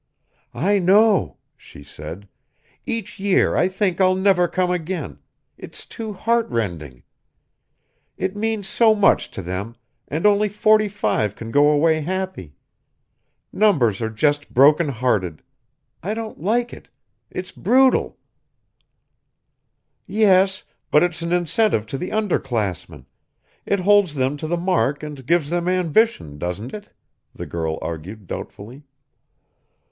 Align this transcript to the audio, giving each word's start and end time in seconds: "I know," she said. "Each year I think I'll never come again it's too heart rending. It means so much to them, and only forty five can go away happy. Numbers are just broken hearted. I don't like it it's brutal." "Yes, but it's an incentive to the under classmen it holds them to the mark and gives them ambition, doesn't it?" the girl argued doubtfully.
"I 0.55 0.79
know," 0.79 1.37
she 1.55 1.83
said. 1.83 2.27
"Each 2.87 3.19
year 3.19 3.55
I 3.55 3.67
think 3.67 4.01
I'll 4.01 4.15
never 4.15 4.47
come 4.47 4.71
again 4.71 5.19
it's 5.59 5.85
too 5.85 6.11
heart 6.11 6.49
rending. 6.49 7.03
It 8.17 8.35
means 8.35 8.67
so 8.67 8.95
much 8.95 9.29
to 9.29 9.43
them, 9.43 9.75
and 10.07 10.25
only 10.25 10.49
forty 10.49 10.87
five 10.87 11.35
can 11.35 11.51
go 11.51 11.69
away 11.69 12.01
happy. 12.01 12.55
Numbers 13.53 14.01
are 14.01 14.09
just 14.09 14.51
broken 14.55 14.89
hearted. 14.89 15.43
I 16.01 16.15
don't 16.15 16.41
like 16.41 16.73
it 16.73 16.89
it's 17.29 17.51
brutal." 17.51 18.17
"Yes, 20.07 20.63
but 20.89 21.03
it's 21.03 21.21
an 21.21 21.31
incentive 21.31 21.85
to 21.85 21.99
the 21.99 22.11
under 22.11 22.39
classmen 22.39 23.05
it 23.67 23.81
holds 23.81 24.15
them 24.15 24.35
to 24.37 24.47
the 24.47 24.57
mark 24.57 25.03
and 25.03 25.27
gives 25.27 25.51
them 25.51 25.67
ambition, 25.67 26.39
doesn't 26.39 26.73
it?" 26.73 26.91
the 27.35 27.45
girl 27.45 27.77
argued 27.83 28.25
doubtfully. 28.25 28.81